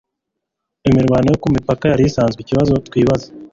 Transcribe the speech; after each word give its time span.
Imirwano 0.89 1.27
yo 1.33 1.39
ku 1.41 1.47
mipaka 1.55 1.83
yari 1.91 2.03
isanzwe 2.09 2.39
ikibazo 2.41 2.73
twibaza 2.87 3.27